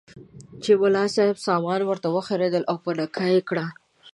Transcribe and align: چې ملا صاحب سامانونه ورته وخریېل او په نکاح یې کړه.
چې 0.63 0.71
ملا 0.81 1.05
صاحب 1.15 1.37
سامانونه 1.47 1.85
ورته 1.89 2.07
وخریېل 2.11 2.63
او 2.69 2.75
په 2.83 2.89
نکاح 2.99 3.29
یې 3.35 3.41
کړه. 3.49 3.65